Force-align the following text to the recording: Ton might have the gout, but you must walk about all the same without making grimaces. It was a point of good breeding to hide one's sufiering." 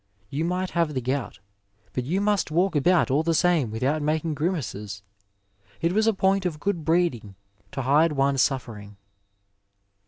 Ton 0.31 0.47
might 0.47 0.71
have 0.71 0.95
the 0.95 0.99
gout, 0.99 1.37
but 1.93 2.05
you 2.05 2.21
must 2.21 2.49
walk 2.49 2.75
about 2.75 3.11
all 3.11 3.21
the 3.21 3.35
same 3.35 3.69
without 3.69 4.01
making 4.01 4.33
grimaces. 4.33 5.03
It 5.79 5.93
was 5.93 6.07
a 6.07 6.11
point 6.15 6.43
of 6.43 6.59
good 6.59 6.83
breeding 6.83 7.35
to 7.71 7.83
hide 7.83 8.13
one's 8.13 8.41
sufiering." 8.41 8.95